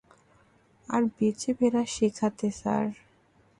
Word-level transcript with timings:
আর 0.89 1.03
বেঁচে 1.15 1.51
ফেরা 1.57 1.83
শেখাতে, 1.95 2.47
স্যার। 2.59 2.85